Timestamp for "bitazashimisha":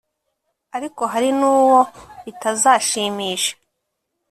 2.23-3.53